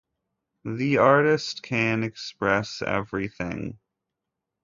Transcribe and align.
The 0.65 0.97
artist 0.97 1.61
can 1.61 2.03
express 2.03 2.81
everything. 2.81 3.77